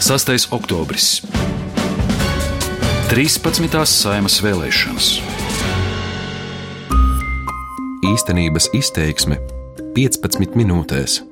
[0.00, 0.52] 6.
[0.52, 1.22] oktobris.
[3.08, 3.84] 13.
[3.88, 5.06] saimas vēlēšanas.
[8.04, 9.38] Īstenības izteiksme
[9.96, 11.22] 15 minūtēs.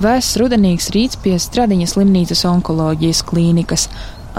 [0.00, 3.90] Vēsts rudenīgs rīts pie Stradiņas slimnīcas onkoloģijas klīnikas.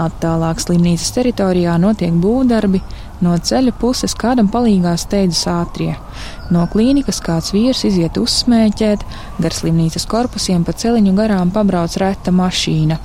[0.02, 2.82] Attālāk slimnīcas teritorijā notiek būvdarbi,
[3.22, 5.94] no ceļa puses kādam palīgā steidzas ātrie.
[6.52, 9.06] No klīnikas kāds vīrs iziet uzsmēķēt,
[9.42, 12.98] gar slimnīcas korpusiem pa celiņu garām pabrauc reta mašīna.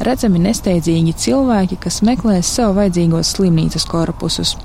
[0.00, 4.56] Redzami nesteidzīgi cilvēki, kas meklēs sev vajadzīgos slimnīcas korpusus.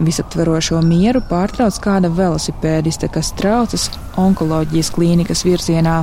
[0.00, 3.90] Visaptverošo mieru pārtrauc kāda velosipēdiste, kas traucas
[4.20, 6.00] onkoloģijas klīnikas virzienā.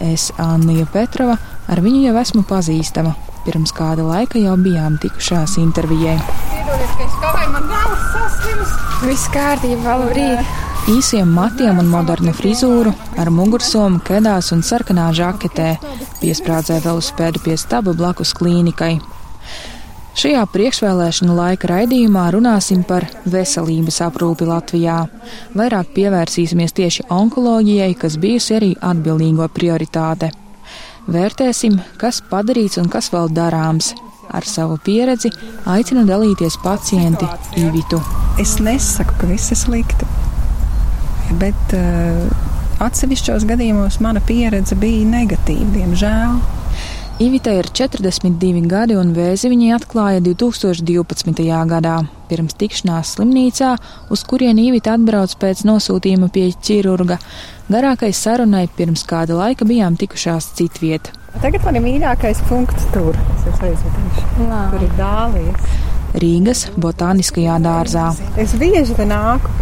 [0.00, 1.36] Es, Anna Petrova,
[1.68, 3.12] ar viņu jau esmu pazīstama.
[3.44, 6.16] Pirms kāda laika jau bijām tikušās intervijai.
[6.66, 8.70] Piedodiet, ka es kavēju, man galvas saslims.
[9.06, 10.48] Viss kārtībā, labrīt!
[10.90, 12.90] Īsiem matiem un modernu frizūru,
[13.22, 15.68] ar mugursomu, kedās un sarkanā žaketē,
[16.18, 18.96] piesprādzē velosipēdu pie staba blakus klīnikai.
[20.18, 25.04] Šajā priekšvēlēšana laika raidījumā runāsim par veselības aprūpi Latvijā.
[25.54, 30.32] Vairāk pievērsīsimies tieši onkoloģijai, kas bijusi arī atbildīgo prioritāte.
[31.06, 33.92] Vērtēsim, kas padarīts un kas vēl darāms.
[34.34, 35.30] Ar savu pieredzi
[35.70, 37.28] aicinu dalīties pacienti
[37.60, 38.00] Ivitu.
[38.42, 40.08] Es nesaku, ka viss ir slikti,
[41.40, 42.26] bet uh,
[42.84, 46.36] atsevišķos gadījumos mana pieredze bija negatīva, diemžēl.
[47.22, 51.46] Ivita ir 42 gadi un vēzi viņai atklāja 2012.
[51.70, 52.02] gadā.
[52.26, 53.74] Pirms tikšanās slimnīcā,
[54.10, 57.20] uz kurien Ivita atbrauc pēc nosūtījuma pie ķirurga,
[57.70, 61.12] garākais sarunai pirms kāda laika bijām tikušās citviet.
[61.42, 63.16] Tagad man ir mīļākais punkts tur.
[63.60, 65.78] Tur ir dālijas.
[66.16, 68.10] Rīgas botāniskajā dārzā.
[68.40, 69.52] Es bieži te nāku.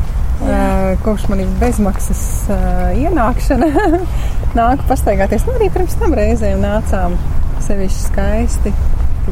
[0.44, 2.20] Uh, kopš man ir bezmaksas
[2.98, 3.68] ienākšana,
[4.58, 5.46] nāku pastaigāties.
[5.46, 7.14] Nu, arī pirms tam reizēm nācām
[7.64, 8.72] sevišķi skaisti,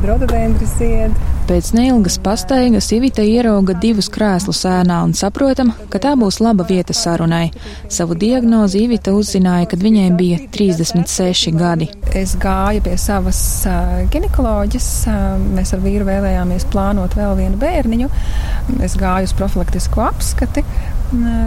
[0.03, 1.15] kad rododendri zied.
[1.47, 6.95] Pēc neilgas pastaigas Ivita ierauga divus krēslus ēnā un saprotam, ka tā būs laba vieta
[6.97, 7.51] sarunai.
[7.93, 11.89] Savu diagnozi Ivita uzzināja, kad viņai bija 36 gadi.
[12.19, 13.43] Es gāju pie savas
[14.15, 14.89] ginekoloģijas.
[15.53, 18.11] Mēs ar vīru vēlējāmies plānot vēl vienu bērniņu.
[18.83, 20.65] Es gāju uz profilaktisku apskati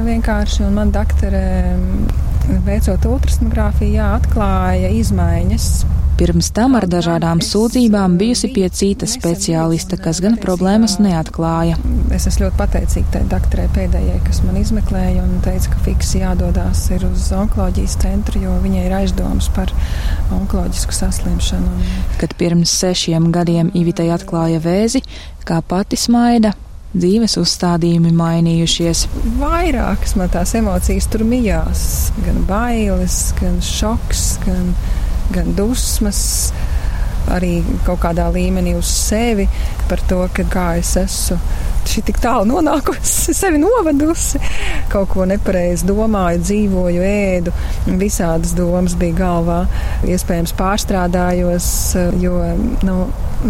[0.05, 1.43] vienkārši, un man doktore,
[2.67, 5.69] veicot ultrasonogrāfiju, atklāja izmaiņas
[6.15, 11.75] Pirms tam ar dažādām sūdzībām bijusi pie cita speciālista, kas gan problēmas neatklāja.
[12.15, 16.85] Es esmu ļoti pateicīga tai doktorai pēdējai, kas man izmeklēja un teica, ka fiksi jādodās
[16.95, 19.73] ir uz onkoloģijas centru, jo viņai ir aizdomas par
[20.37, 21.73] onkoloģisku saslimšanu.
[22.21, 25.03] Kad pirms sešiem gadiem Ivitai atklāja vēzi,
[25.43, 26.53] kā pati smaida,
[26.95, 29.07] dzīves uzstādījumi mainījušies.
[29.41, 31.83] Vairākas man tās emocijas tur mijās,
[32.23, 34.71] gan bailes, gan šoks, gan
[35.31, 36.51] gan dusmas,
[37.33, 39.47] arī kaut kādā līmenī uz sevi
[39.89, 41.39] par to, kā es esmu
[41.85, 44.41] šī tik tālu nonākusi, sevi novedusi,
[44.91, 47.53] kaut ko nepareizi domāju, dzīvoju, ēdu.
[47.99, 49.59] Visādas domas bija galvā.
[50.09, 51.67] Iespējams, pārstrādājos,
[52.21, 52.39] jo
[52.85, 52.97] nu,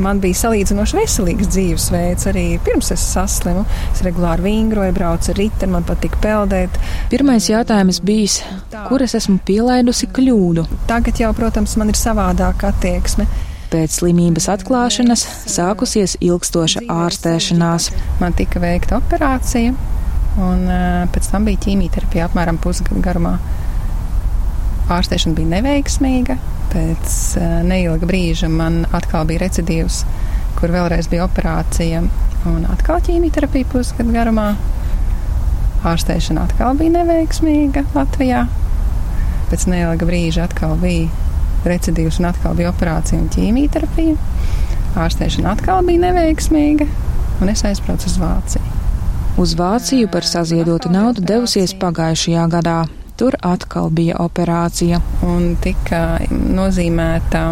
[0.01, 2.29] man bija salīdzinoši veselīgs dzīvesveids.
[2.31, 6.79] Arī pirms es saslimu, es regulāri vingroju, braucu ar riteni, man patīk peldēt.
[7.13, 8.59] Pirmais jautājums bija,
[8.89, 10.67] kur es esmu pielaidusi kļūdu?
[10.91, 13.27] Tagad jau, protams, man ir savādāka attieksme.
[13.75, 17.89] Pēc slimības atklāšanas sākusies ilgstoša ārstēšanās.
[18.21, 19.73] Man tika veikta operācija,
[20.39, 20.61] un
[21.11, 23.33] pēc tam bija ķīmijterapija apmēram pusgadu garumā.
[24.95, 26.37] Ārstēšana bija neveiksmīga.
[26.71, 27.17] Pēc
[27.67, 29.99] neilga brīža man atkal bija recidīvs,
[30.55, 32.05] kur vēlreiz bija operācija
[32.47, 34.53] un atkal ķīmijterapija pusgadu garumā.
[35.83, 38.47] Ārstēšana atkal bija neveiksmīga Latvijā.
[39.51, 41.24] Pēc neilga brīža atkal bija
[41.69, 44.15] recidīvs un atkal bija operācija un ķīmijterapija.
[45.05, 46.87] Ārstēšana atkal bija neveiksmīga,
[47.41, 48.75] un es aizbraucu uz Vāciju.
[49.41, 52.77] Uz Vāciju par saziedotu naudu devusies pagājušajā gadā.
[53.19, 55.01] Tur atkal bija operācija.
[55.27, 57.43] Un tika nozīmēta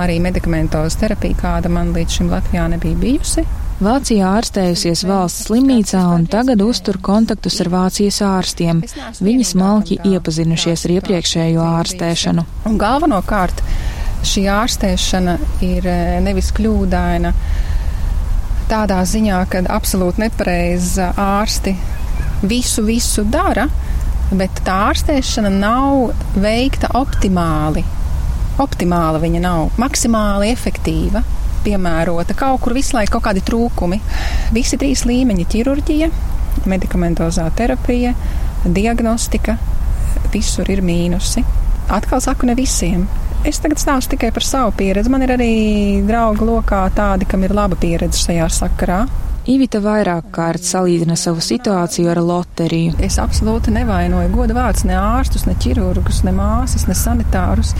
[0.00, 3.44] arī medikamentoza terapija, kāda man līdz šim Latvijā nebija bijusi.
[3.82, 8.84] Vācijā ārstējusies valsts slimnīcā un tagad uztur kontaktus ar Vācijas ārstiem.
[9.18, 12.44] Viņi smalki iepazinušies ar iepriekšējo ārstēšanu.
[12.70, 13.64] Un galvenokārt
[14.22, 15.34] šī ārstēšana
[15.66, 15.90] ir
[16.22, 17.34] nevis kļūdaina
[18.70, 21.74] tādā ziņā, ka absolūti nepareiza ārsti
[22.46, 23.66] visu, visu dara,
[24.30, 27.82] bet tā ārstēšana nav veikta optimāli.
[28.62, 31.26] Optimāla viņa nav, maksimāli efektīva
[31.64, 32.36] piemērota.
[32.38, 34.00] Kaut kur visu laiku kaut kādi trūkumi.
[34.54, 36.10] Visi trīs līmeņi- ķirurģija,
[36.66, 38.14] medikamentozā terapija,
[38.64, 39.58] diagnostika.
[40.32, 41.44] visur ir mīnusi.
[41.88, 43.06] Atkal saku, ne visiem.
[43.44, 45.10] Es tagad stāstu tikai par savu pieredzi.
[45.12, 45.50] Man ir arī
[46.06, 49.02] draugi lokā tādi, kam ir laba pieredze šajā sakarā.
[49.44, 52.94] Ivita vairāk kārt salīdzina savu situāciju ar loteriju.
[53.04, 57.74] Es absolūti nevainoju godu vārds ne ārstus, ne ķirurgus, ne māsas, ne sanitārus.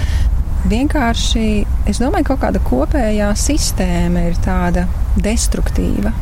[0.64, 1.48] Vienkārši
[1.90, 4.86] es domāju, ka kaut kāda kopējā sistēma ir tāda
[5.20, 6.14] destruktīva.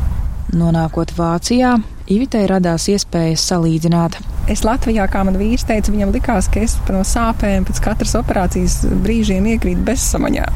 [0.53, 1.77] Nonākot Vācijā,
[2.11, 4.17] Ivitai radās iespējas salīdzināt.
[4.51, 8.81] Es Latvijā, kā man vīrs teica, viņam likās, ka es no sāpēm pēc katras operācijas
[9.05, 10.49] brīžiem iekrītu bezsamaņā.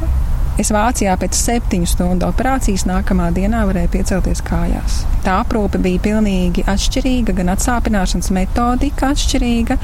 [0.58, 4.96] Es Vācijā pēc septiņu stundu operācijas nākamā dienā varēju piecelties kājās.
[5.22, 9.76] Tā aprūpe bija pilnīgi atšķirīga, gan atsāpināšanas metodika atšķirīga,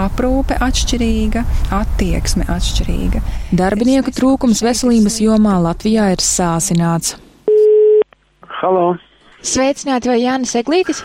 [0.00, 1.44] aprūpe atšķirīga,
[1.78, 3.22] attieksme atšķirīga.
[3.62, 7.14] Darbinieku trūkums veselības jomā Latvijā ir sāsināts.
[8.58, 8.96] Halo!
[9.38, 11.04] Sveicināti, vai Jānis Eglītis?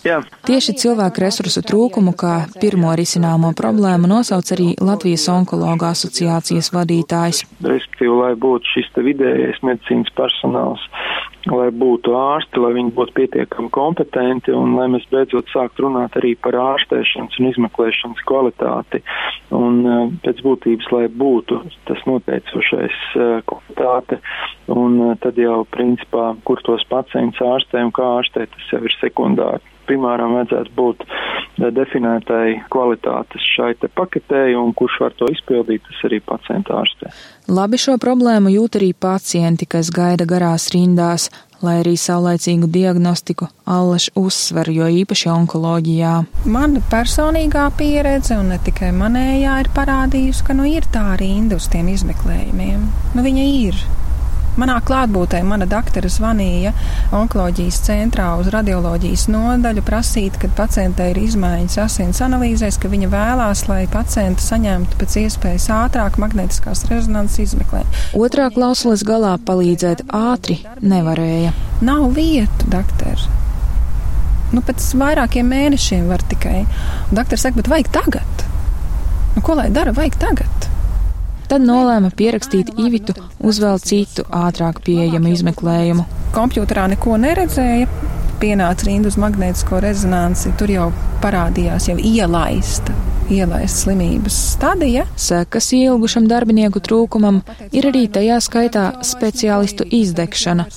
[0.00, 7.44] Jā, Tieši cilvēku resursu trūkumu kā pirmo risināmo problēmu nosauc arī Latvijas onkologa asociācijas vadītājs.
[7.60, 10.80] respektīvi, lai būtu šis te vidējais medicīnas personāls,
[11.52, 16.32] lai būtu ārsti, lai viņi būtu pietiekami kompetenti un lai mēs beidzot sāktu runāt arī
[16.36, 19.02] par ārstēšanas un izmeklēšanas kvalitāti.
[19.52, 21.60] Un eh, pēc būtības, lai būtu
[21.90, 24.20] tas noteicošais eh, kvalitāte,
[24.72, 28.96] un eh, tad jau principā, kur tos pacients ārstē un kā ārstē, tas jau ir
[29.00, 29.69] sekundāri.
[29.90, 36.06] Primāram vajadzētu būt eh, definētai kvalitātes šai te paketēji, un kurš var to izpildīt, tas
[36.06, 37.10] arī pacienta ārstē.
[37.50, 41.26] Labi šo problēmu jūt arī pacienti, kas gaida garās rindās,
[41.64, 46.14] lai arī saulaicīgu diagnostiku allaž uzsver, jo īpaši onkoloģijā.
[46.54, 51.68] Mana personīgā pieredze, un ne tikai manējā, ir parādījusi, ka nu ir tā rinda uz
[51.72, 52.86] tiem izmeklējumiem.
[53.16, 53.82] Nu, viņa ir.
[54.58, 56.72] Manā klātbūtnē mana doktora zvanīja
[57.14, 63.64] onkoloģijas centrā uz radioloģijas nodaļu, prasīt, kad pacientei ir izmaiņas asins analīzēs, ka viņa vēlās,
[63.70, 68.02] lai pacienti saņemtu pēc iespējas ātrāk magnetiskās rezonanses izmeklējumu.
[68.18, 71.54] Otrā klausulas galā palīdzēt ātri nevarēja.
[71.86, 73.22] Nav vietu, doktor.
[74.50, 76.64] Nu, pēc vairākiem mēnešiem var tikai.
[77.14, 78.46] Doktor saka, bet vajag tagad.
[79.36, 80.59] Nu, ko lai dara, vajag tagad.
[81.50, 86.04] Tad nolēma pierakstīt Ivitu uz vēl citu ātrāk pieejamu izmeklējumu.
[86.30, 87.88] Kompjuterā neko neredzēja.
[88.38, 90.52] Pienāca rinda uz magnētisko rezonanci.
[90.60, 90.84] Tur jau
[91.24, 92.94] parādījās jau ielaista,
[93.26, 95.08] ielaista slimības stadija.
[95.18, 97.42] Sekas ilgušam darbinieku trūkumam
[97.74, 100.68] ir arī tajā skaitā speciālistu izdegšana.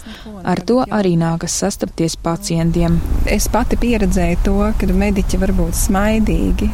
[0.42, 2.98] Ar to arī nākas sastapties pacientiem.
[3.30, 6.74] Es pati pieredzēju to, ka mediķi var būt smaidīgi,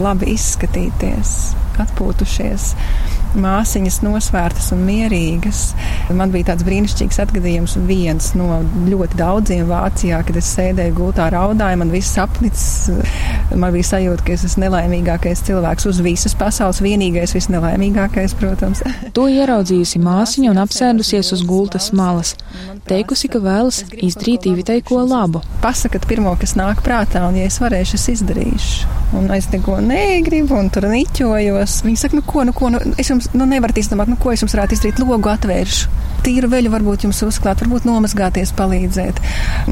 [0.00, 1.36] labi izskatīties,
[1.82, 2.72] atpūtušies.
[3.38, 5.62] Māsiņas nosvērtas un mierīgas.
[6.12, 11.80] Man bija tāds brīnišķīgs atgadījums, viens no ļoti daudziem Vācijā, kad es sēdēju gultā, raudāju,
[11.80, 12.90] man viss apnicis.
[13.56, 18.84] Man bija sajūta, ka es esmu nelaimīgākais cilvēks uz visas pasaules, vienīgais visnelaimīgākais, protams.
[19.16, 22.34] To ieraudzījusi māsiņa un apsēdusies uz gultas malas,
[22.88, 25.42] teikusi, ka vēlas izdarīt Ivitai ko labu.
[25.62, 28.98] Pasakat pirmo, kas nāk prātā, un ja es varēšu, es izdarīšu.
[29.12, 31.82] Un es neko negribu, un tur niķojos.
[31.84, 34.42] Viņi saka, nu ko, nu ko, nu, es jums nu, nevaru izdomāt, nu ko es
[34.42, 36.00] jums varētu izdarīt, logu atvēršu.
[36.22, 39.18] Tīru veļu varbūt jums uzklāt, varbūt nomazgāties, palīdzēt.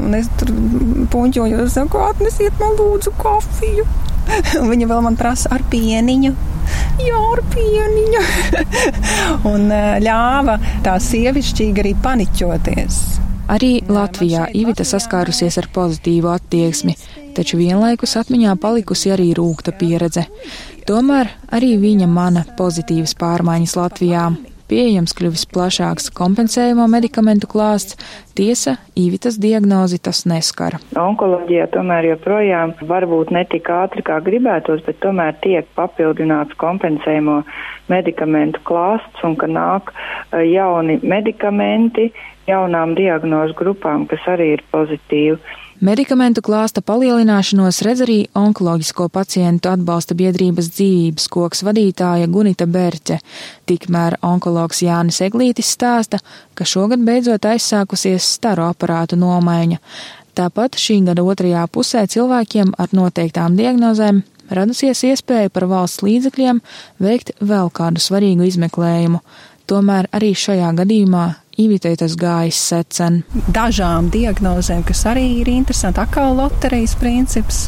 [0.01, 0.51] Un es tur
[1.13, 3.87] puņķojos, saku, atnesiet man lūdzu kofiju.
[4.61, 6.33] Un viņa vēl man prasa ar pieniņu.
[7.01, 8.21] Jā, ar pieniņu.
[9.51, 9.67] un
[10.03, 13.01] ļāva tā sievišķīgi arī paniķoties.
[13.51, 16.93] Arī Latvijā Ivita saskārusies ar pozitīvu attieksmi,
[17.35, 20.23] taču vienlaikus atmiņā palikusi arī rūkta pieredze.
[20.87, 24.23] Tomēr arī viņa mana pozitīvas pārmaiņas Latvijā.
[24.71, 27.97] Pieejams kļuvis plašāks kompensējumu medikamentu klāsts,
[28.41, 30.81] tiesa īvitas diagnozi tas neskara.
[30.97, 37.41] Onkoloģijā tomēr joprojām varbūt ne tik ātri kā gribētos, bet tomēr tiek papildināts kompensējumu
[37.91, 39.93] medikamentu klāsts un ka nāk
[40.33, 42.09] jauni medikamenti
[42.49, 45.37] jaunām diagnozu grupām, kas arī ir pozitīvi.
[45.81, 53.17] Medikamentu klāsta palielināšanos redz arī onkoloģisko pacientu atbalsta biedrības dzīvības koks vadītāja Gunita Berķe.
[53.65, 56.19] Tikmēr onkologs Jānis Eglītis stāsta,
[56.53, 59.79] ka šogad beidzot aizsākusies staru aparātu nomaiņa.
[60.37, 66.61] Tāpat šī gada otrajā pusē cilvēkiem ar noteiktām diagnozēm radusies iespēja par valsts līdzekļiem
[67.03, 69.21] veikt vēl kādu svarīgu izmeklējumu.
[69.67, 71.27] Tomēr arī šajā gadījumā
[71.59, 73.21] Ivitei tas gājis secen.
[73.51, 77.65] Dažām diagnozēm, kas arī ir interesanti, atkal loterijas princips.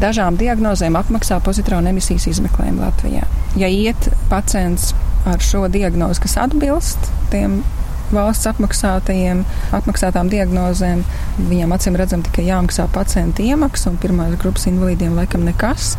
[0.00, 3.24] Dažām diagnozēm apmaksā pozitronu emisijas izmeklējumu Latvijā.
[3.58, 4.92] Ja iet pacients
[5.26, 7.62] ar šo diagnozi, kas atbilst tiem
[8.12, 9.44] valsts apmaksātajiem,
[9.76, 11.04] apmaksātām diagnozēm,
[11.50, 15.94] viņam acīm redzam tikai jāmaksā pacienta iemaksa, un pirmās grupas invalīdiem laikam nekas.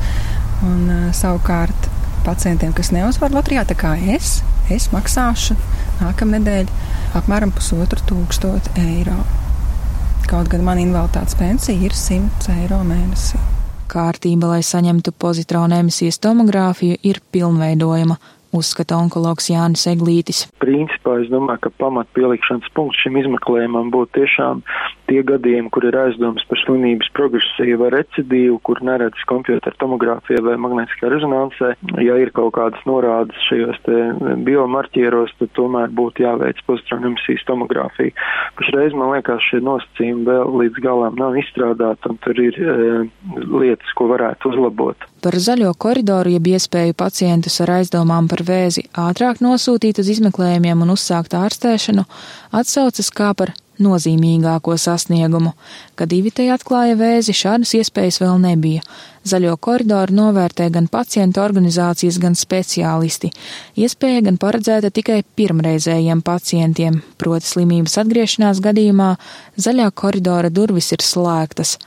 [0.65, 1.89] Un, uh, savukārt
[2.25, 4.39] pacientiem, kas neuzvar Latvijā, tā kā es,
[4.73, 5.57] es maksāšu
[6.01, 6.69] nākamnedēļ
[7.19, 9.17] apmēram pusotru tūkstotu eiro.
[10.25, 13.37] Kaut gan man invaliditātes pensija ir 100 eiro mēnesī.
[13.91, 18.17] Kārtība, lai saņemtu pozitronu emisijas tomogrāfiju, ir pilnveidojama
[18.57, 20.45] uzskata onkologs Jānis Eglītis.
[20.63, 24.63] Principā es domāju, ka pamat pielikšanas punkts šim izmeklējumam būtu tiešām
[25.09, 30.57] tie gadījumi, kur ir aizdomas par slimības progresiju vai recidīvu, kur neredz kompjūtera tomogrāfijā vai
[30.61, 31.73] magnetiskā rezonansē.
[32.03, 33.81] Ja ir kaut kādas norādes šajos
[34.47, 38.15] biomarķieros, tad tomēr būtu jāveic pozitronu emisijas tomogrāfija.
[38.59, 42.87] Pašreiz man liekas, šie nosacījumi vēl līdz galam nav izstrādāti un tur ir e,
[43.45, 45.09] lietas, ko varētu uzlabot.
[45.25, 50.93] Par zaļo koridoru, jeb iespēju pacientus ar aizdomām par vēzi ātrāk nosūtīt uz izmeklējumiem un
[50.93, 52.05] uzsākt ārstēšanu,
[52.53, 55.53] atsaucas kā par nozīmīgāko sasniegumu.
[55.99, 58.85] Kad Ivitei atklāja vēzi, šādas iespējas vēl nebija.
[59.25, 63.31] Zaļo koridoru novērtē gan pacientu organizācijas, gan speciālisti.
[63.81, 69.15] Iespēja gan paredzēta tikai pirmreizējiem pacientiem, proti slimības atgriešanās gadījumā
[69.57, 71.79] zaļā koridora durvis ir slēgtas.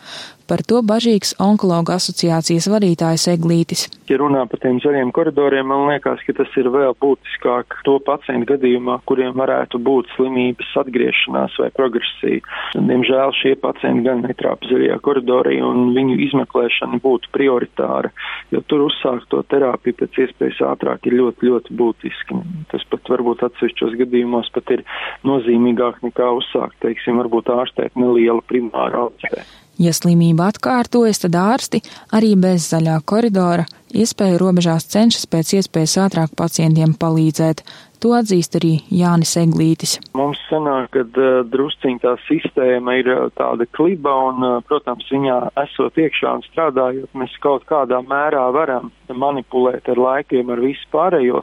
[0.49, 3.83] Par to bažīgs onkologa asociācijas vadītājs Eglītis.
[4.09, 8.55] Ja runā par tiem zaļiem koridoriem, man liekas, ka tas ir vēl būtiskāk to pacientu
[8.55, 12.41] gadījumā, kuriem varētu būt slimības atgriešanās vai progresija.
[12.79, 18.15] Diemžēl šie pacienti gan netrāpa zaļajā koridorī un viņu izmeklēšana būtu prioritāra,
[18.49, 22.41] jo tur uzsākt to terapiju pēc iespējas ātrāk ir ļoti, ļoti būtiski.
[22.73, 24.89] Tas pat varbūt atsevišķos gadījumos pat ir
[25.29, 29.45] nozīmīgāk nekā uzsākt, teiksim, varbūt ārstēt nelielu primāru ārstē.
[29.79, 31.79] Ja slimība atkārtojas, tad ārsti
[32.11, 37.63] arī bez zaļā koridora iespēju robežās cenšas pēc iespējas ātrāk pacientiem palīdzēt.
[38.03, 39.97] To atzīst arī Jānis Eglītis.
[40.19, 46.37] Mums sanāk, ka uh, drusciņ tā sistēma ir tāda kliba un, protams, viņā esot iekšā
[46.39, 51.43] un strādājot, mēs kaut kādā mērā varam manipulēt ar laikiem, ar visu pārējo,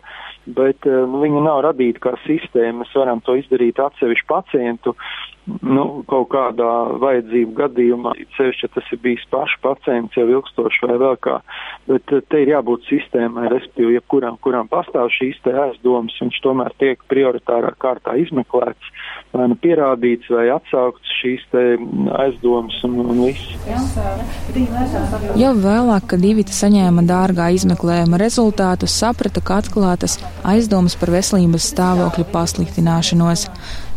[0.60, 2.84] bet nu, viņa nav radīta kā sistēma.
[2.84, 4.96] Mēs varam to izdarīt atsevišķu pacientu
[5.46, 6.72] nu, kaut kādā
[7.02, 11.38] vajadzību gadījumā, cevišķi, ja tas ir bijis pašs pacients jau ilgstoši vai vēl kā,
[11.90, 16.74] bet eh, te ir jābūt sistēmai, respektīvi, jebkuram, kuram pastāv šīs te aizdomas, viņš tomēr
[16.82, 18.92] tiek prioritārā kārtā izmeklēts,
[19.36, 21.64] vai nu pierādīts, vai atsaukts šīs te
[22.26, 23.56] aizdomas un, un viss.
[25.38, 32.30] Jau vēlāk, kad Divita saņēma dārgā izmeklējuma rezultātus, saprata, ka atklātas aizdomas par veselības stāvokļa
[32.34, 33.50] pasliktināšanos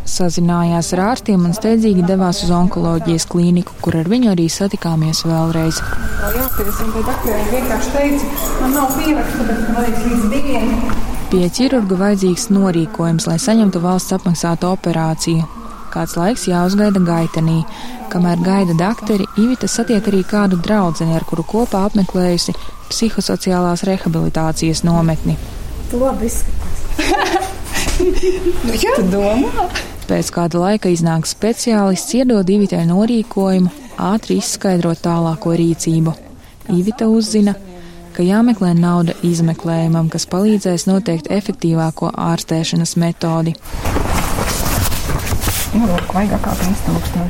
[0.09, 5.81] sazinājās ar ārstiem un steidzīgi devās uz onkoloģijas klīniku, kur ar viņu arī satikāmies vēlreiz.
[11.29, 15.45] Pie ķirurga vajadzīgs norīkojums, lai saņemtu valsts apmaksātu operāciju.
[15.93, 17.61] Kāds laiks jāuzgaida gaitenī.
[18.09, 22.53] Kamēr gaida dakteri, Ivita satiek arī kādu draudzeni, ar kuru kopā apmeklējusi
[22.89, 25.37] psihosociālās rehabilitācijas nometni.
[25.91, 26.79] Tu labi izskaties.
[28.65, 29.69] nu, jā, tu domā?
[30.09, 33.69] Pēc kāda laika iznāk speciālists, iedod Ivitai norīkojumu,
[34.01, 36.15] ātri izskaidrot tālāko rīcību.
[36.73, 37.53] Ivita uzzina,
[38.15, 43.53] ka jāmeklē nauda izmeklējumam, kas palīdzēs noteikt efektīvāko ārstēšanas metodi.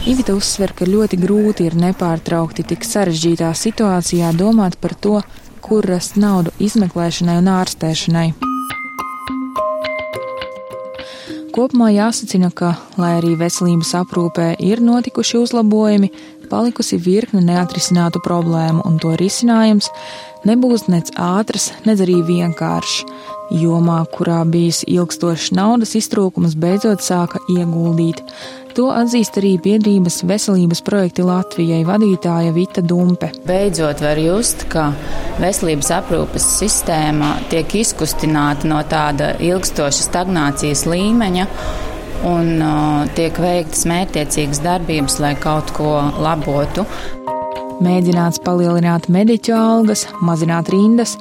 [0.07, 5.19] Ivita uzsver, ka ļoti grūti ir nepārtraukti tik sarežģītā situācijā domāt par to,
[5.59, 8.29] kur rast naudu izmeklēšanai un ārstēšanai.
[11.59, 16.07] Kopumā jāsacina, ka, lai arī veselības aprūpē ir notikuši uzlabojumi,
[16.47, 19.89] palikusi virkne neatrisinātu problēmu, un to risinājums
[20.47, 23.03] nebūs nec ātrs, nec arī vienkāršs.
[23.49, 28.21] Jomā, kurā bijis ilgstošs naudas iztrūkums, beidzot sāka ieguldīt.
[28.77, 33.31] To atzīst arī biedrības veselības projekti Latvijai vadītāja Vita Dumpe.
[33.49, 34.91] Beidzot var just, ka
[35.41, 41.49] veselības aprūpes sistēma tiek izkustināta no tāda ilgstoša stagnācijas līmeņa
[42.29, 46.85] un uh, tiek veiktas mērķtiecīgas darbības, lai kaut ko labotu.
[47.79, 51.13] Mēģināts palielināt mediķu algas, mazināt rindas,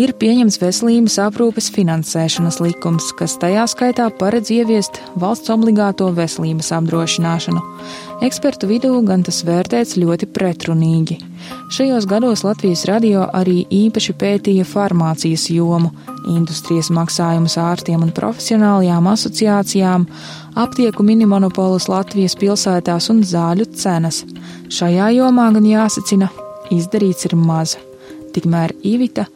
[0.00, 7.60] ir pieņemts veselības aprūpes finansēšanas likums, kas tajā skaitā paredz ieviest valsts obligāto veselības apdrošināšanu.
[8.22, 11.18] Ekspertu vidū gan tas vērtēts ļoti pretrunīgi.
[11.74, 15.90] Šajos gados Latvijas radio arī īpaši pētīja farmācijas jomu,
[16.30, 20.06] industrijas maksājumus ārstiem un profesionālajām asociācijām,
[20.54, 24.22] aptieku minimonopolus Latvijas pilsētās un zāļu cenas.
[24.72, 26.30] Šajā jomā gan jāsacina,
[26.70, 27.76] izdarīts ir maz.
[28.32, 29.26] Tikmēr Ivita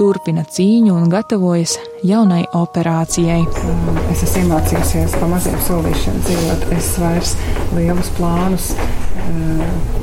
[0.00, 1.76] turpina cīņu un gatavojas
[2.06, 3.42] jaunai operācijai.
[4.12, 6.68] Es esmu iemācījusies pa maziem solīšiem dzīvot.
[6.76, 7.34] Es vairs
[7.76, 8.70] lielus plānus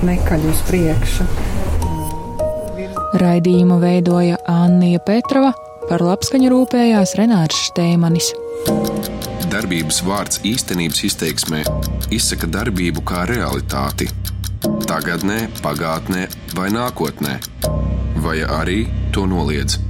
[0.05, 1.25] nekaļu uz priekšu.
[3.17, 5.53] Raidījumu veidoja Annija Petrova,
[5.87, 8.33] par labskaņu rūpējās Renārs Šteimanis.
[9.47, 11.63] Darbības vārds īstenības izteiksmē
[12.13, 14.11] izsaka darbību kā realitāti.
[14.87, 16.27] Tagatnē, pagātnē
[16.57, 17.39] vai nākotnē,
[18.21, 18.81] vai arī
[19.15, 19.86] to noliedz.